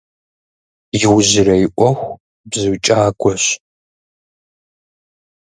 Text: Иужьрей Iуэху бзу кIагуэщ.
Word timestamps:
Иужьрей 1.01 1.63
Iуэху 1.67 2.13
бзу 2.49 2.73
кIагуэщ. 2.83 3.45